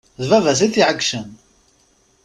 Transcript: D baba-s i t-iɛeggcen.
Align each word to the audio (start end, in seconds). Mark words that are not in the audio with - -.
D 0.19 0.23
baba-s 0.29 0.59
i 0.65 0.67
t-iɛeggcen. 0.73 1.27